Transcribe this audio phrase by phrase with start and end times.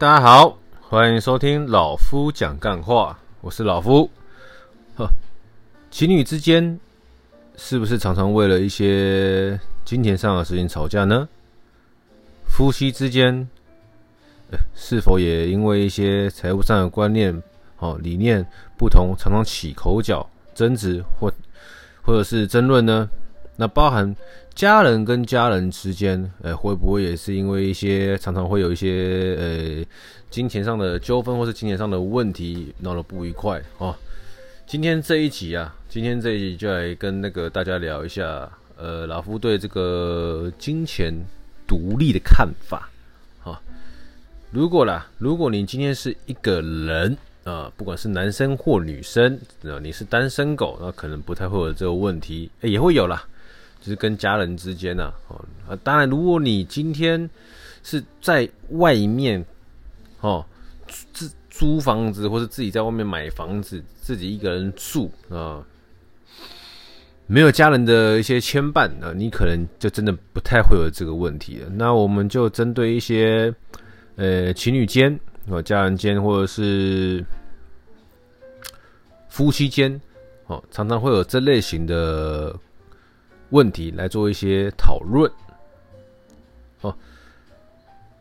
[0.00, 4.08] 大家好，欢迎收听老夫讲干话，我是老夫。
[4.96, 5.10] 呵，
[5.90, 6.78] 情侣之间
[7.56, 11.28] 是不是常常为了一些金钱上的事情吵架呢？
[12.46, 13.48] 夫妻之间，
[14.72, 17.42] 是否也因为一些财务上的观念、
[17.78, 18.46] 哦理念
[18.76, 20.24] 不同，常常起口角、
[20.54, 21.28] 争执或
[22.02, 23.10] 或者是争论呢？
[23.60, 24.14] 那包含
[24.54, 29.84] 家人跟家人之间，呃，会不会也是因为一些常常会有一些呃
[30.30, 33.92] 金钱上的纠纷，或是金钱上的问题闹得不愉快哦？
[34.64, 41.12] 今天这一集啊，今天这一集就来跟那个大家聊一下，呃，老夫对这个金钱
[41.66, 42.88] 独立的看法。
[43.40, 43.58] 哈、哦，
[44.52, 53.26] 如果啦，如果你今天是一个人啊、不管是男生或女生，啊，你是单身狗，那可能不太会有这个问题，欸、也会有啦。
[53.80, 57.30] 就是跟家人之间呐，哦，啊，当然，如果你今天
[57.84, 59.44] 是在外面，
[60.20, 60.44] 哦，
[61.12, 65.64] 租租房子，或是自己在外面买房子，自己一个人住啊，
[67.26, 71.68] 没有家人的一些牵绊啊，你可能就真的不太会有这个问题了。
[71.70, 73.54] 那我们就针对一些
[74.16, 77.24] 呃情侣间、哦家人间，或者是
[79.28, 80.00] 夫妻间，
[80.46, 82.54] 哦，常常会有这类型的。
[83.50, 85.30] 问题来做一些讨论，
[86.82, 86.94] 哦，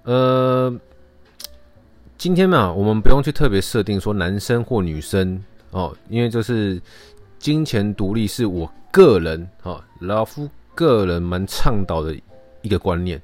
[0.04, 0.74] 呃，
[2.18, 6.82] 今天嘛，我们不用去特别设定说男生或女生哦，因为就是
[7.40, 12.16] 金钱独立是我个人哦，老夫个人蛮倡导的
[12.62, 13.22] 一个观念。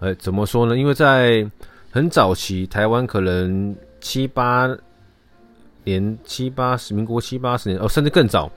[0.00, 0.76] 哎，怎么说呢？
[0.76, 1.48] 因为在
[1.90, 4.68] 很早期，台湾可能七八
[5.84, 8.50] 年、七八十、民国七八十年哦，甚至更早。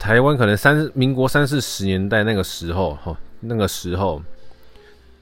[0.00, 4.20] 台湾可能三民国三四十年代那个时候，哈，那个时候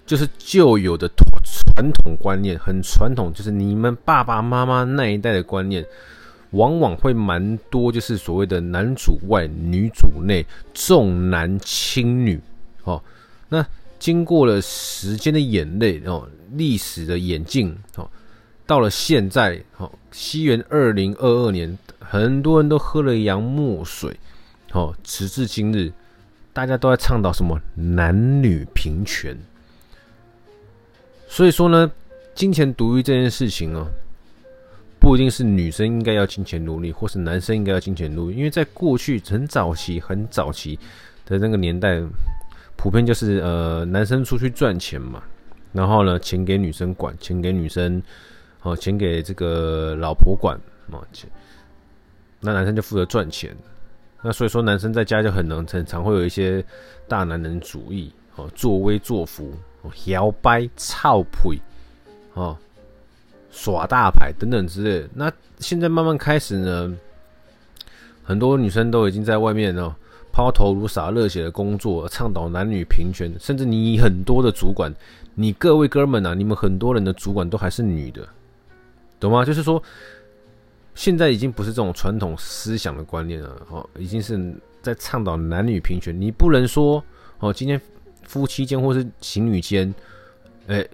[0.07, 1.11] 就是旧有的
[1.45, 5.85] 传统观念，很传统，就是你们爸爸妈妈那一代的观念，
[6.53, 12.41] 往往会蛮多，就是所谓的男主外女主内，重男轻女，
[12.85, 13.03] 哦，
[13.49, 13.67] 那
[13.99, 18.09] 经过了时间的眼泪，哦，历史的演进，哦，
[18.65, 24.17] 到了现在，哦，西元二零二二年，很多人都喝了洋墨水。
[24.73, 25.91] 哦，时至今日，
[26.53, 29.37] 大家都在倡导什么男女平权。
[31.27, 31.91] 所以说呢，
[32.35, 33.87] 金钱独立这件事情哦，
[34.99, 38.37] 不一定是女生应该要金钱独立，或是男生应该要金钱独立。
[38.37, 40.79] 因为在过去很早期、很早期
[41.25, 42.03] 的那个年代，
[42.77, 45.23] 普遍就是呃，男生出去赚钱嘛，
[45.73, 48.03] 然后呢，钱给女生管，钱给女生，
[48.63, 50.59] 哦，钱给这个老婆管
[50.91, 51.29] 哦，钱，
[52.41, 53.57] 那男生就负责赚钱。
[54.21, 56.65] 那所以说，男生在家就很能很常会有一些
[57.07, 59.53] 大男人主义，哦，作威作福，
[60.07, 61.63] 摇摆臭屁，
[62.35, 62.57] 哦，
[63.53, 65.09] 耍大牌等等之类。
[65.15, 66.93] 那现在慢慢开始呢，
[68.25, 69.95] 很多女生都已经在外面哦，
[70.33, 74.93] 抛头颅洒热血的工作，倡导男女平权，甚至你很多的主管，
[75.37, 78.29] 你各位哥们啊，你们很多人的主管都还是女的，
[79.21, 79.45] 懂吗？
[79.45, 79.81] 就是说。
[80.99, 86.13] 现在已经不是这种传统思想的观念了，哦，已经是在倡导男女平权。
[86.21, 87.01] 你不能说，
[87.39, 87.81] 哦，今天
[88.25, 89.95] 夫妻间或是情侣间，
[90.67, 90.85] 哎，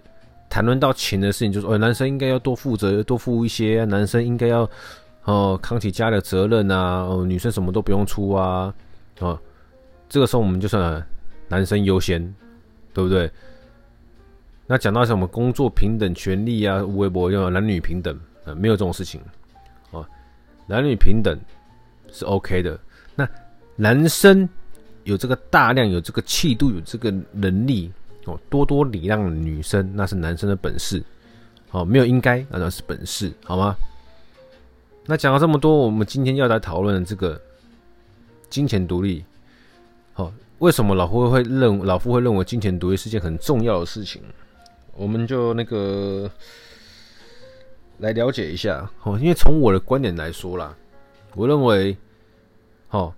[0.47, 4.69] 谈论到钱的事情，就是，哦，男生应该要多负责，多付一些，男生应该要，
[5.23, 8.71] 哦，扛起家的责任啊，哦，女生什么都不用出啊，
[9.21, 9.39] 哦，
[10.07, 11.03] 这个时候我们就算
[11.47, 12.21] 男生优先，
[12.93, 13.27] 对不对？
[14.67, 18.15] 那讲到什么工作平等权利啊，微博要男女平等，
[18.45, 19.19] 啊，没有这种事情。
[20.67, 21.39] 男女平等
[22.11, 22.79] 是 OK 的，
[23.15, 23.27] 那
[23.75, 24.49] 男生
[25.03, 27.91] 有这个大量、有这个气度、有这个能力
[28.25, 31.03] 哦，多多礼让女生，那是男生的本事。
[31.71, 33.75] 哦，没有应该，那是本事，好吗？
[35.05, 37.39] 那讲了这么多，我们今天要来讨论这个
[38.49, 39.23] 金钱独立。
[40.13, 44.21] 好，为什么老夫会认老夫会认为金钱独立是件很重要的事情？
[44.95, 46.31] 我们就那个。
[47.99, 50.75] 来了解一下哦，因为从我的观点来说啦，
[51.33, 51.95] 我认为，
[52.89, 53.13] 哦，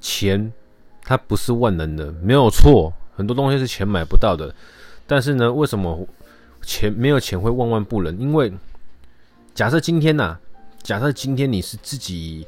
[0.00, 0.52] 钱
[1.02, 4.54] 它不是万能的，没有错，很多东西是钱买不到的。
[5.06, 6.06] 但是呢，为什么
[6.62, 8.16] 钱没有钱会万万不能？
[8.18, 8.52] 因为
[9.54, 10.38] 假设今天呐，
[10.82, 12.46] 假设今天你是自己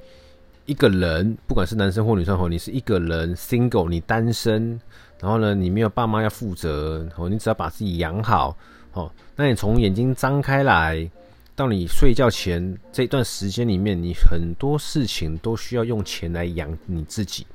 [0.67, 4.79] 一个人，不管是男生或女生，哦，你是一个人 single，你单身，
[5.19, 8.55] 然后呢，你没有爸妈要负责，哦，你只要把自己养好，
[8.93, 11.11] 哦，那你从眼睛张开来。
[11.55, 17.47] 到你睡觉前这段时间里面，你很多事情都需要用钱来养你自己。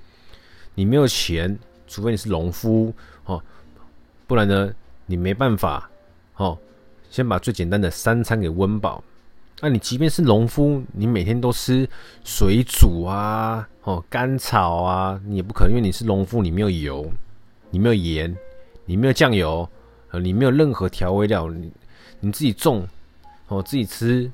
[0.75, 1.57] 你没有钱，
[1.87, 2.93] 除非你是农夫
[3.25, 3.41] 哦，
[4.27, 4.71] 不然呢，
[5.07, 5.89] 你没办法
[6.35, 6.57] 哦，
[7.09, 9.03] 先把最简单的三餐给温饱。
[9.59, 11.89] 那你即便是农夫，你每天都吃
[12.23, 17.11] 水煮啊，哦，干炒啊，你也不可能，因为你是农夫，你没有油，
[17.71, 18.37] 你没有盐，
[18.85, 19.67] 你没有酱油，
[20.11, 21.71] 呃，你没有任何调味料，你
[22.19, 22.87] 你自己种，
[23.47, 24.31] 哦，自己吃，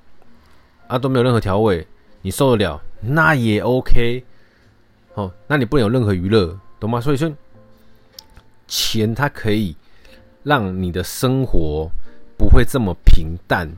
[0.88, 1.86] 啊，都没有任何调味，
[2.22, 2.82] 你受得了？
[3.02, 4.24] 那也 OK，
[5.14, 7.00] 哦，那你不能有任何娱乐，懂吗？
[7.00, 7.32] 所以说，
[8.68, 9.76] 钱它可以
[10.44, 11.90] 让你的生活
[12.38, 13.70] 不会这么平淡。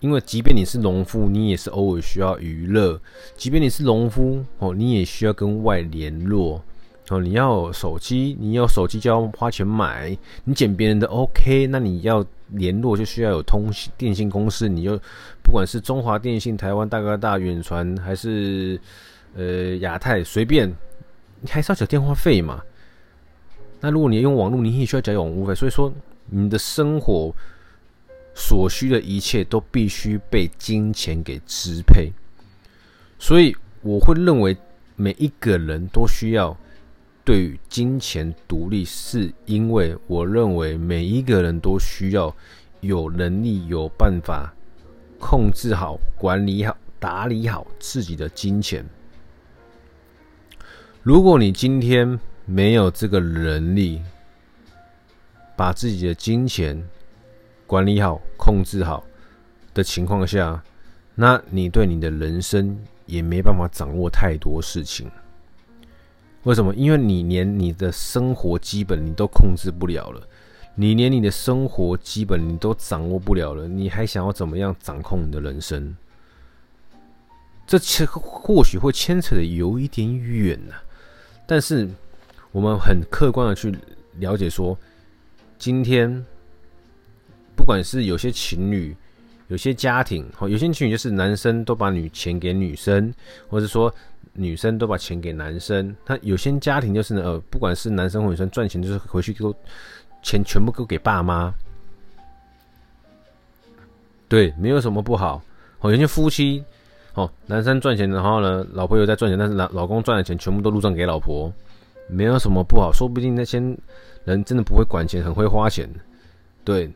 [0.00, 3.00] 因为即便你是农夫，你也是偶尔需要娱乐；
[3.38, 6.62] 即便你是农夫哦，你也需要跟外联络
[7.08, 7.18] 哦。
[7.20, 10.14] 你要手机，你要手机就要花钱买。
[10.44, 12.22] 你捡别人的 OK，那你要
[12.54, 14.68] 联络就需要有通信电信公司。
[14.68, 14.96] 你就
[15.42, 18.80] 不管是中华电信、台湾大哥大、远传，还是
[19.36, 20.68] 呃亚太，随便
[21.40, 22.62] 你还是要缴电话费嘛。
[23.80, 25.54] 那如果你用网络，你也需要缴网路费。
[25.54, 25.92] 所以说，
[26.26, 27.34] 你的生活。
[28.36, 32.10] 所需的一切都必须被金钱给支配，
[33.16, 34.56] 所以我会认为
[34.96, 36.56] 每一个人都需要
[37.24, 42.34] 对于金钱独立，是因为我认为每一个人都需要
[42.80, 44.52] 有能力、有办法
[45.18, 48.84] 控制好、管理好、打理好自己的金钱。
[51.02, 54.02] 如果你今天没有这个能力，
[55.56, 56.82] 把自己的金钱
[57.66, 59.02] 管理好、控制好
[59.72, 60.62] 的情况下，
[61.14, 65.10] 那你对你的人生也没办法掌握太多事情。
[66.44, 66.74] 为什么？
[66.74, 70.26] 因为你连你的生活基本你都控制不了了，
[70.74, 75.96] 你连你的生活基本你都掌握不了了，你还想要怎么样掌控你的人生？
[77.66, 80.74] 这其实或许会牵扯的有一点远呐，
[81.46, 81.88] 但是
[82.52, 83.74] 我们很客观的去
[84.18, 84.78] 了解说，
[85.58, 86.24] 今天。
[87.56, 88.96] 不管是有些情侣，
[89.46, 93.14] 有些家庭，好，有些情侣就是男生都把女钱给女生，
[93.48, 93.94] 或者说
[94.34, 95.94] 女生都把钱给男生。
[96.04, 99.54] 他有些家庭就是呢，呃，不管是男生或女生赚钱，就是回去都
[100.22, 101.52] 钱全部都给爸妈。
[104.28, 105.42] 对，没有什么不好。
[105.80, 106.62] 哦，有些夫妻，
[107.14, 111.52] 哦，男生赚钱，然后呢，老婆又在赚钱，但是老老公赚的钱全部都入账给老婆，
[112.08, 112.92] 没有什么不好。
[112.92, 113.58] 说不定那些
[114.24, 115.88] 人真的不会管钱，很会花钱。
[116.64, 116.90] 对。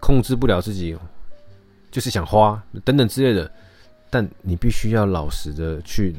[0.00, 0.96] 控制不了自己，
[1.90, 3.50] 就是想花等等之类的，
[4.08, 6.14] 但你必须要老实的去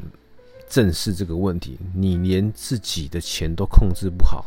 [0.69, 1.77] 正视这个问题。
[1.94, 4.45] 你连自己的钱都控制不好，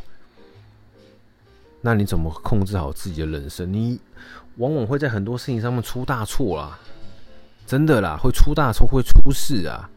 [1.81, 3.71] 那你怎么控制好自己的人生？
[3.71, 4.01] 你
[4.57, 6.79] 往往会在很多事情上面出大错啦，
[7.67, 9.91] 真的啦，会出大错，会出事啊，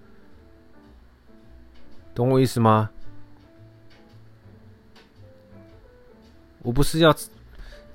[2.13, 2.89] 懂我意思吗？
[6.63, 7.15] 我不是要。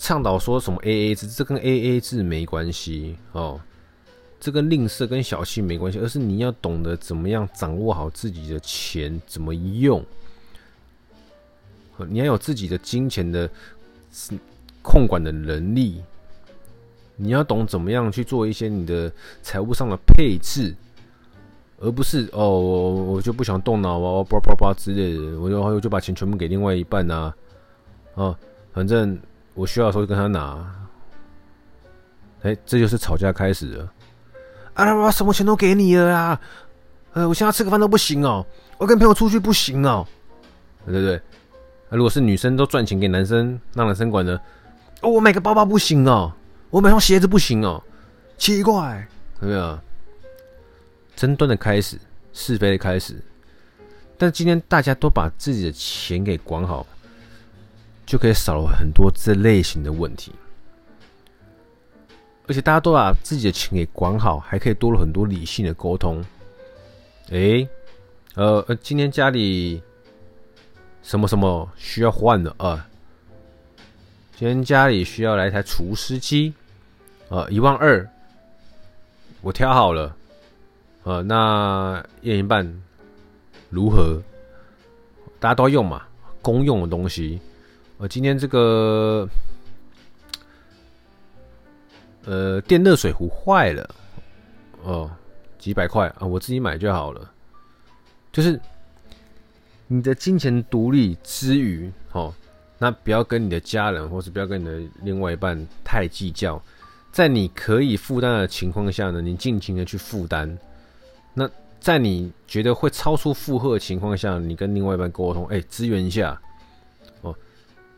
[0.02, 3.60] 倡导说什么 AA 制，这跟 AA 制没关系哦，
[4.40, 10.02] 这跟吝啬跟小气没关系，而是你要懂得怎么样掌握好自己的钱怎么用，
[12.08, 13.48] 你要有自己的金钱的
[14.82, 16.02] 控管的能力，
[17.16, 20.74] 你要懂怎么样去做一些你的财务上的配置，
[21.78, 27.36] 而不是哦，我我就不想动脑啊，叭叭叭之类的，我就我就把钱全部给另外一半啊，
[28.14, 28.38] 啊，
[28.72, 29.20] 反正。
[29.52, 30.88] 我需要的时候就跟他拿，
[32.42, 33.92] 哎、这就是吵架开始了。
[34.74, 36.40] 啊，我什么钱都给你了啊，
[37.12, 38.44] 呃，我现在吃个饭都不行哦，
[38.78, 40.06] 我跟朋友出去不行哦，
[40.86, 41.16] 对不对？
[41.16, 41.22] 啊，
[41.90, 44.40] 如果是女生都赚钱给男生，让男生管呢，
[45.00, 46.32] 哦，我买个包包不行哦，
[46.70, 47.82] 我买双鞋子不行哦，
[48.38, 49.06] 奇怪，
[49.40, 49.78] 有没有？
[51.16, 51.98] 争端的开始，
[52.32, 53.22] 是非的开始，
[54.16, 56.86] 但今天大家都把自己的钱给管好。
[58.06, 60.32] 就可以少了很多这类型的问题，
[62.50, 66.20] 而且大家都把自己的钱给管好，还可以多了很多理性的沟通。
[67.28, 67.68] 诶，
[68.34, 69.80] 呃，今天家里
[71.00, 72.88] 什么什么需要换的啊？
[74.36, 76.52] 今天家里需要来一台除湿机，
[77.28, 78.04] 呃，一万二，
[79.42, 80.16] 我挑好了，
[81.04, 82.68] 呃，那验一半
[83.68, 84.20] 如何？
[85.38, 86.02] 大家都用嘛，
[86.42, 87.40] 公用的东西。
[87.98, 89.28] 呃今天这个
[92.24, 93.94] 呃电热水壶坏了
[94.82, 95.10] 哦，
[95.58, 97.30] 几百块啊，我自己买就好了。
[98.32, 98.58] 就是
[99.86, 102.32] 你的金钱独立之余，哦，
[102.78, 106.62] 那不要跟你的家人，或是不要跟你的另外一半太计较，
[107.10, 110.58] 在你可以负担的情况下呢，你尽情的去负担。
[111.34, 111.48] 那
[111.80, 116.40] 在你觉得会超出负荷的情况下，你跟另外一半沟通，哎，支援一下。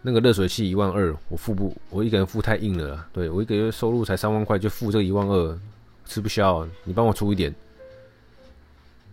[0.04, 3.06] 那个热水器一万二，我付不，我一个人付太硬了。
[3.12, 5.58] 对，我一个月收入才三万块，就付这一万二，
[6.04, 6.66] 吃不消。
[6.82, 7.54] 你帮我出一点，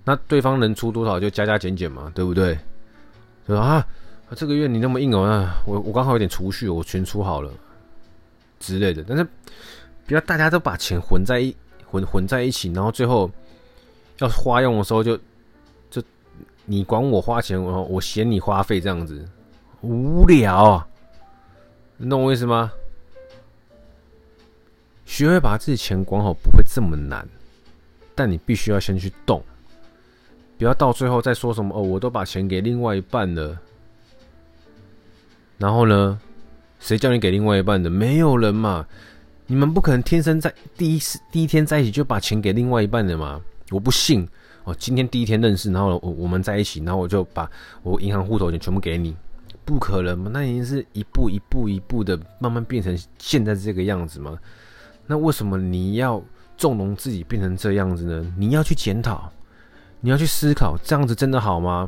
[0.03, 2.57] 那对方能出多少就加加减减嘛，对不对？
[3.45, 3.55] 对？
[3.55, 3.85] 啊，
[4.35, 7.53] 这个月你那么硬哦，啊，我我刚好有点储蓄，我全出好了
[8.59, 9.05] 之类的。
[9.07, 9.23] 但是
[10.07, 11.55] 不要大家都把钱混在一
[11.85, 13.29] 混混在一起，然后最后
[14.17, 15.15] 要花用的时候就
[15.91, 16.01] 就
[16.65, 19.23] 你管我花钱，我我嫌你花费这样子。
[19.81, 20.85] 无聊，
[21.97, 22.71] 你懂我意思吗？
[25.05, 27.27] 学会把自己钱管好不会这么难，
[28.13, 29.43] 但你必须要先去动，
[30.57, 33.57] 不要到最后再说什么哦，我都把钱给另外一半了，
[35.57, 36.19] 然后呢，
[36.79, 37.89] 谁叫你给另外一半的？
[37.89, 38.85] 没有人嘛，
[39.47, 44.27] 你们不可能天生在第一次第一天在一起就把钱给另外一半的嘛，我不信
[44.65, 44.75] 哦。
[44.77, 47.49] 今天第一天认识，然后我我们在一起，然后我就把
[47.81, 49.15] 我银行户头钱全部给你。
[49.69, 50.31] 不可能嘛？
[50.33, 54.37] 那已经是一步一步一步的慢慢变成现在这个样子吗？
[55.05, 56.21] 那为什么你要
[56.57, 58.33] 纵容自己变成这样子呢？
[58.37, 59.31] 你要去检讨，
[60.01, 61.87] 你要去思考，这样子真的好吗？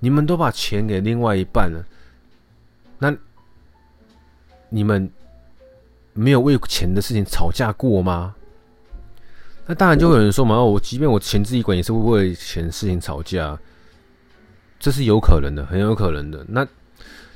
[0.00, 1.84] 你们都把钱给另外一半了，
[2.98, 3.14] 那
[4.68, 5.10] 你们
[6.12, 8.34] 没有为钱的事情吵架过吗？
[9.66, 13.58] 那当然就有人说嘛，我即便我钱自己管，也是为钱事情吵架。
[14.78, 16.44] 这是有可能的，很有可能的。
[16.48, 16.64] 那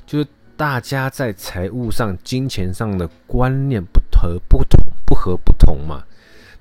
[0.05, 6.03] 就是大家在财务上、金钱上的观念不合、不同、不合、不同嘛。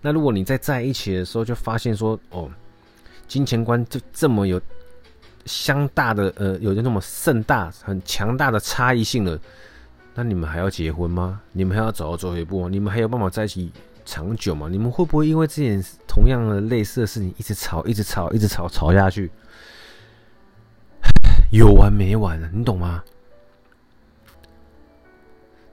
[0.00, 2.50] 那如果你在在一起的时候就发现说，哦，
[3.28, 4.60] 金钱观就这么有
[5.44, 9.38] 相大的呃，有着那么盛大、很强大的差异性了，
[10.14, 11.40] 那你们还要结婚吗？
[11.52, 12.68] 你们还要走到最后一步？
[12.68, 13.70] 你们还有办法在一起
[14.06, 14.68] 长久吗？
[14.70, 19.30] 你们会不会因为这件同样的类似的事情一直吵、一直吵、一直吵、吵下去？
[21.50, 23.02] 有完没完了，你懂吗？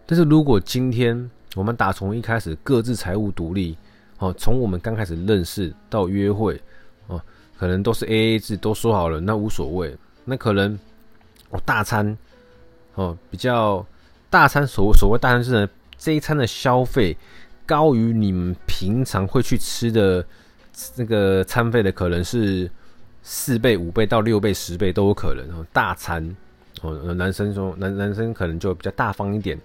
[0.07, 3.77] 但是如果今天我们打从一开始各自财务独立，
[4.17, 6.59] 哦，从我们刚开始认识到约会，
[7.05, 7.21] 哦，
[7.57, 9.95] 可能都是 AA 制，都说好了，那无所谓。
[10.25, 10.77] 那可能
[11.51, 12.17] 哦，大餐，
[12.95, 13.85] 哦，比较
[14.31, 17.15] 大餐，所所谓大餐是呢，这一餐的消费
[17.67, 20.25] 高于你们平常会去吃的
[20.95, 22.69] 那个餐费的，可能是。
[23.29, 25.65] 四倍、五倍到六倍、十倍都有可能哦。
[25.73, 26.33] 大餐
[26.81, 29.59] 哦，男生说男男生可能就比较大方一点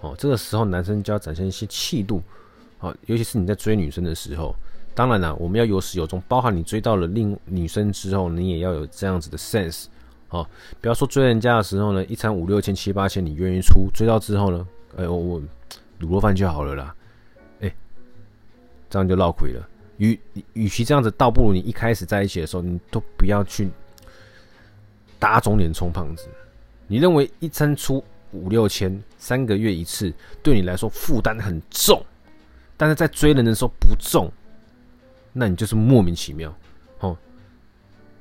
[0.00, 0.14] 哦。
[0.16, 2.22] 这个时候男生就要展现一些气度
[2.78, 4.54] 哦，尤其是你在追女生的时候。
[4.94, 9.86] 当然了，我们要有始有终，包含你追到了另女生之后，你也要有这样子的 sense
[10.28, 10.46] 哦。
[10.80, 15.40] 不要说追人家的时候呢，一餐五六千、七八千，你愿意出；追到之后呢，哎，我我
[16.00, 16.94] 卤肉饭就好了啦。
[17.60, 17.74] 哎，
[18.88, 19.68] 这样就落亏了。
[20.00, 20.18] 与
[20.54, 23.68] 与其这样子，倒不如你一开始在一起的时候，你都不要去
[25.18, 26.26] 打肿脸充胖子。
[26.86, 28.02] 你认为一餐出
[28.32, 32.02] 五六千，三个月一次，对你来说负担很重，
[32.78, 34.32] 但是在追人的时候不重，
[35.34, 36.52] 那你就是莫名其妙
[37.00, 37.14] 哦。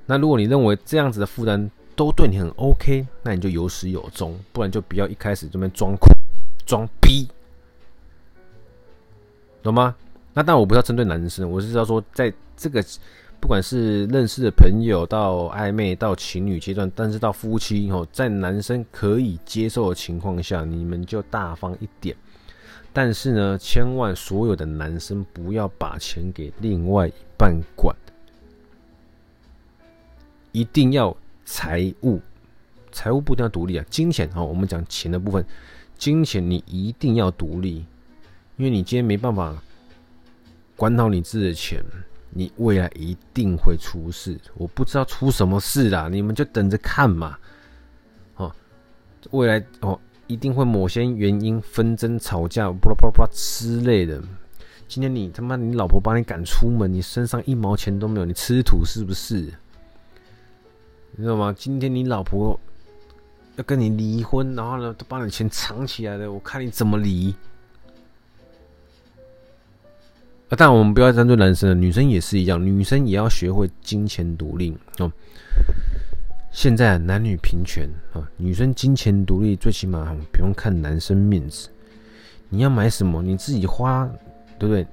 [0.06, 6.10] 那如果你认为这样子的负担都对你很 OK，那你就有始有终，不然就不要一开始这边装酷
[6.66, 7.30] 装逼，
[9.64, 9.96] 懂吗？
[10.34, 12.84] 那当然，我不是要针对男生，我是要说，在这个
[13.40, 22.16] 不管是认识的朋友到暧昧到情侣阶段，但是到夫妻哦，在男生可以接受的情况下，你们就大方一点。
[22.94, 27.96] 但是呢，千万所有的男生不要把钱给另外一半管，
[30.52, 32.22] 一定要财务，
[32.92, 33.86] 财务不一定要独立啊。
[33.90, 35.44] 金钱哦，我们讲钱的部分，
[35.98, 37.86] 金钱你一定要独立，
[38.58, 39.62] 因为你今天没办法。
[40.80, 41.84] 管好你自己的钱，
[42.30, 44.40] 你未来一定会出事。
[44.54, 47.38] 我不知道出什么事啦，你们就等着看嘛。
[48.38, 48.50] 哦，
[49.32, 54.24] 未来哦，一定会某些原因纷争、吵架，巴拉巴拉巴拉之类的。
[54.88, 59.36] 今天你他妈，你老婆把你赶出门，你身上一毛钱都没有，你吃土是不是？
[61.12, 61.54] 你知道吗？
[61.58, 62.58] 今天你老婆
[63.58, 67.36] 要跟你离婚，然后呢，都把你钱藏起来了，我看你怎么离。
[70.50, 75.12] 啊，但我们不要针对男生了，女生也是一样，女生也要学会金钱独立哦。
[76.52, 81.70] 现在男女平权啊，女生金钱独立，最起码不用看男生面子。
[82.50, 84.10] 你要买什么，你自己花，
[84.58, 84.88] 对不对？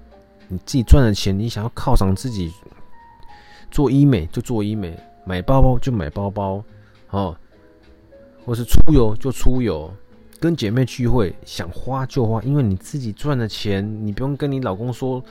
[0.48, 2.52] 你自己赚的钱，你想要犒赏自己，
[3.70, 4.94] 做医美就做医美，
[5.24, 6.62] 买包包就买包包，
[7.08, 7.34] 哦，
[8.44, 9.90] 或是出游就出游。
[10.38, 15.24] 跟姐妹聚会，想花就花，因为你自己赚的钱，你不用跟你老公说。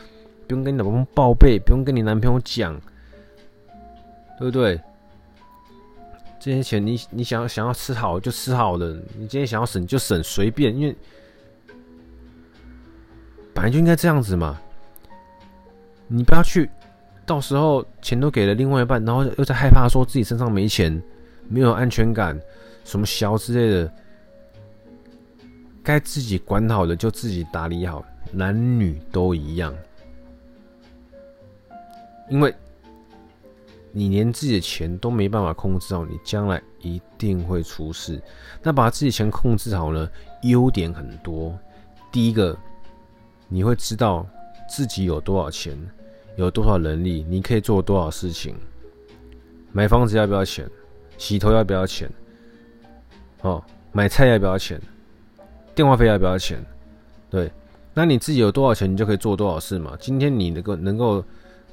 [0.48, 2.80] 不用跟你老公报备，不用跟你男朋友讲，
[4.40, 4.80] 对不对？
[6.40, 10.96] 这些钱你你想要想要吃好就吃好的，你今天想要省就省，随便，因为
[13.54, 14.60] 本来就应该这样子嘛。
[16.08, 16.70] 你不要去，
[17.25, 21.02] 到时候钱都给了另外一半，然后又在害怕说自己身上没钱，
[21.48, 22.40] 没有安全感，
[22.84, 23.92] 什么小之类的。
[25.84, 29.74] 该自己管好的就自己打理好，男女都一样。
[32.29, 32.53] 因为
[33.91, 38.22] 你连自己的钱都没办法控制好，你将来一定会出事。
[38.62, 40.10] 那把自己钱控制好呢，
[40.41, 41.58] 优点很多。
[42.12, 42.58] 第一个，
[43.48, 44.27] 你会知道
[44.67, 45.77] 自己有多少钱，
[46.36, 48.55] 有多少能力，你可以做多少事情。
[49.72, 50.70] 买房子要不要钱？
[51.17, 52.12] 洗头要不要钱？
[53.44, 53.63] 哦，
[53.94, 54.82] 买菜要不要钱？
[55.74, 56.62] 电话费要不要钱？
[57.29, 57.50] 对，
[57.94, 59.96] 那你自己有多少钱，你就可以做多少事嘛。
[60.01, 61.24] 今天你能够能够。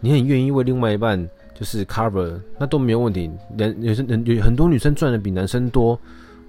[0.03, 3.31] 你很愿意为另外一半就是 cover，那都没有问题。
[3.57, 5.99] 人女生人有很多女生赚的比男生多，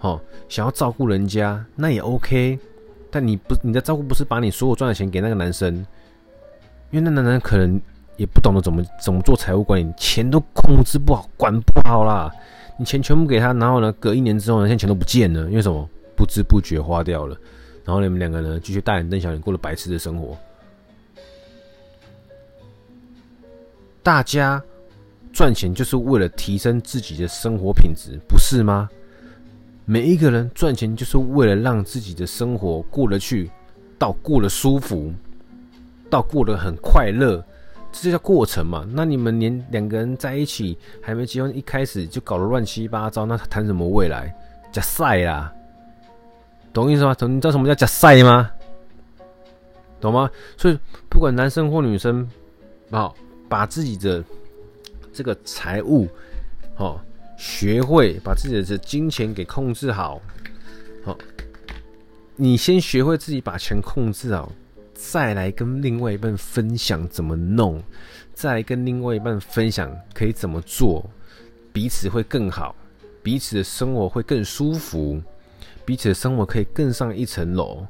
[0.02, 0.20] 哦，
[0.50, 2.60] 想要照顾人家那也 OK。
[3.10, 5.74] 但你不，你的照顾不是把你所有赚的钱给那个男生，
[6.90, 7.80] 因为那男人可能
[8.18, 12.30] 也不懂得怎么怎么做财务管理，钱都控制不好，管不好啦。
[12.78, 15.88] 你钱全部给他，然后呢，隔一年之后呢，现在钱都不见了，因为什么？
[16.16, 17.36] 不知不觉花掉了。
[17.84, 20.38] 然后你们两个呢继续大眼瞪小眼过了白痴的生活。
[24.04, 24.62] 大家
[25.32, 28.90] 赚钱就是为了提升自己的生活品质，不是吗？
[29.86, 33.50] 每一个人赚钱就是为了让自己的生活过得去，
[33.98, 35.12] 到过得舒服，
[36.10, 37.44] 到过得很快乐，
[37.92, 38.86] 这就叫过程嘛。
[38.92, 44.36] 那你们连两个人在一起还没结婚，一开始就搞得乱七八糟，那谈什么未来？
[44.72, 45.54] 假赛啦，
[46.74, 47.14] 懂意思吗？
[47.16, 47.34] 懂？
[47.34, 48.52] 你知道什么叫假赛吗？
[50.02, 50.30] 懂吗？
[50.58, 50.78] 所以
[51.10, 52.30] 不管男生或女生，
[52.92, 53.16] 好。
[53.54, 54.24] 把自己的
[55.14, 56.08] 这个财务，
[56.76, 57.00] 哦，
[57.38, 60.20] 学会把自己的这金钱给控制好，
[61.06, 61.16] 好，
[62.36, 64.52] 你先学会自己把钱控制好，
[64.96, 67.80] 再来跟另外一半分享怎么弄，
[68.34, 71.08] 再来跟另外一半分享可以怎么做，
[71.72, 72.76] 彼此会更好，
[73.22, 75.22] 彼此的生活会更舒服，
[75.86, 77.86] 彼此的生活可以更上一层楼，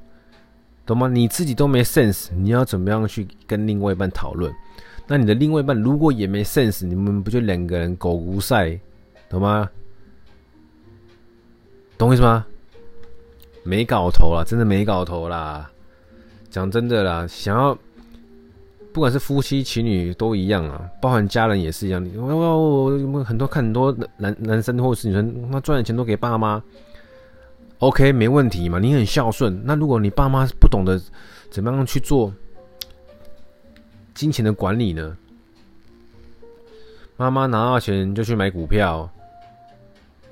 [0.86, 1.08] 懂吗？
[1.08, 4.54] 你自己都没 sense，你要怎么样去跟另外一半讨论？
[5.08, 8.80] 那你的另外一半如果也没 sense，你们不就两个人狗无赛，
[9.30, 9.70] 懂吗？
[11.98, 12.46] 懂我意思吗？
[13.64, 15.70] 没搞头啦，真的没搞头啦！
[16.50, 17.78] 讲真的啦，想要
[18.92, 22.06] 不管是夫妻情侣都一样啊，包含家人也是一样。
[22.18, 26.62] 我我我很多看很多男男生或是女生，他赚的钱都给爸妈
[27.80, 29.62] ，OK 没问题嘛，你很孝顺。
[29.66, 31.02] 那如果你爸妈不懂得
[31.50, 32.34] 怎么样去做？
[34.14, 35.18] 金钱的管理呢？
[37.16, 39.10] 妈妈拿到钱就去买股票，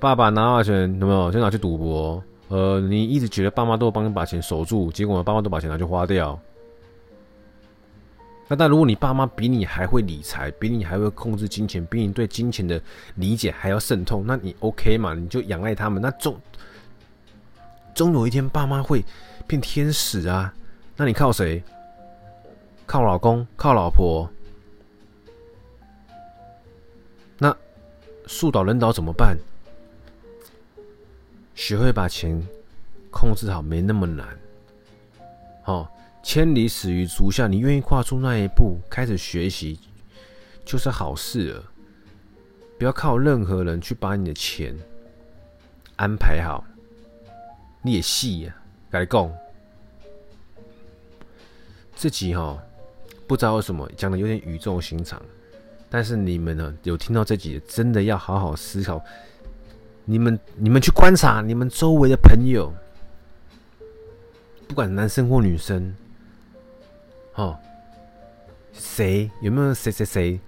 [0.00, 2.22] 爸爸拿到钱有没有就拿去赌博？
[2.48, 6.38] 呃，你一直觉得爸妈都帮你把钱守住，结果爸妈都把钱拿去花掉。
[8.48, 12.78] 那但如果你爸妈比你还会理财，比你还会控制金钱，比你对金钱的
[13.14, 15.14] 理解还要渗透，那你 OK 嘛？
[15.14, 16.02] 你就仰赖他们。
[16.02, 16.36] 那终
[17.94, 19.02] 终有一天，爸妈会
[19.46, 20.52] 变天使啊！
[20.96, 21.62] 那你靠谁？
[22.86, 24.28] 靠老公，靠老婆，
[27.38, 27.56] 那
[28.26, 29.36] 树倒人倒怎么办？
[31.54, 32.40] 学会把钱
[33.10, 34.26] 控制好，没那么难。
[35.62, 35.90] 好，
[36.22, 39.78] 千里始于足下，你愿意跨出那一步，开始学习，
[40.64, 41.64] 就是好事了。
[42.78, 44.76] 不要靠任何人去把你的钱
[45.96, 46.64] 安排好，
[47.80, 48.54] 你也细呀，
[48.90, 49.32] 该讲
[51.94, 52.62] 自己哈。
[53.26, 55.20] 不知道为什么讲的有点语重心长，
[55.88, 59.02] 但是你们呢，有听到这集，真的要好好思考。
[60.04, 62.72] 你们你们去观察你们周围的朋友，
[64.66, 65.94] 不管男生或女生，
[67.34, 67.56] 哦，
[68.72, 70.40] 谁有没有谁谁谁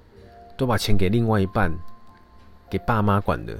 [0.56, 1.72] 都把钱给另外一半，
[2.68, 3.56] 给爸妈管的，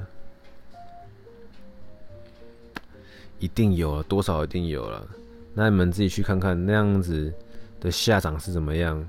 [3.39, 5.07] 一定有了，多少一定有了。
[5.55, 7.33] 那你们自己去看看那样子
[7.85, 9.09] 的下场是怎么样。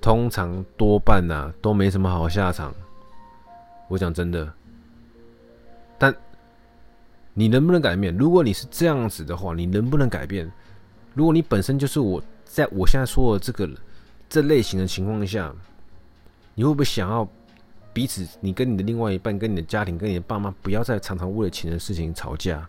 [0.00, 2.74] 通常多半呐、啊、都没什么好下场，
[3.86, 4.50] 我讲真的。
[5.98, 6.12] 但
[7.34, 8.16] 你能不能改变？
[8.16, 10.50] 如果你是这样子的话，你能不能改变？
[11.12, 13.68] 如果你本身就是我在我现在说的这个
[14.26, 15.54] 这类型的情况下，
[16.54, 17.28] 你会不会想要
[17.92, 22.66] 彼此，你跟你的另外一半、跟你的家庭、跟你的爸妈，不要再常常为了钱的事情吵架？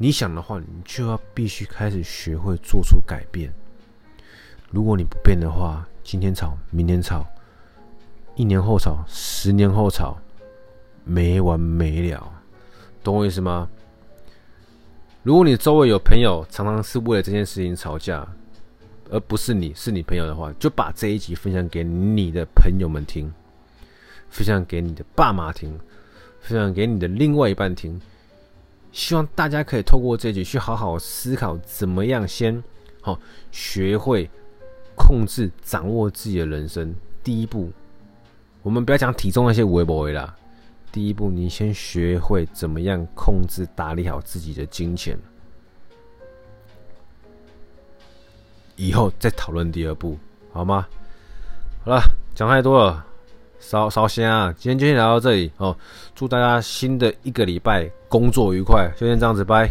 [0.00, 3.52] 你想的话，你就要必须开始学会做出改变。
[4.70, 7.26] 如果你不变的话，今天吵，明天吵，
[8.36, 10.16] 一年后吵，十年后吵，
[11.02, 12.32] 没完没了，
[13.02, 13.68] 懂我意思吗？
[15.24, 18.24] 如果你周围有朋友常常是为了这件事情吵架，
[19.10, 23.32] 而不是你是你朋友的话，就把这一集分享给你的朋友们听，
[24.30, 25.76] 分享给你的爸妈听，
[26.40, 28.00] 分享给你的另外一半听。
[28.92, 32.62] 希望大家可以透过这集去好好思考，怎么样先
[33.00, 33.18] 好
[33.50, 34.28] 学会
[34.96, 36.94] 控制、掌握自己的人生。
[37.22, 37.70] 第一步。
[38.60, 40.36] 我们不要讲体重那些微博啦。
[40.90, 45.16] 第一步，你先学会怎么样控制、打理好自己的金钱，
[48.76, 50.18] 以后再讨论第二步，
[50.52, 50.86] 好吗？
[51.84, 52.02] 好了，
[52.34, 53.06] 讲太多了，
[53.58, 54.54] 烧烧香啊！
[54.56, 55.76] 今天就先聊到这里哦。
[56.14, 59.70] 祝大家新的一个礼拜工作愉快，就先这样子，拜。